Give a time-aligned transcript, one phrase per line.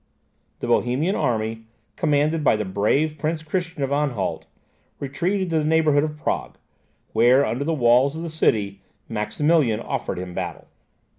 [0.61, 4.47] The Bohemian army, commanded by the brave Prince Christian of Anhalt,
[4.99, 6.57] retreated to the neighbourhood of Prague;
[7.13, 10.65] where, under the walls of the city, Maximilian offered him battle.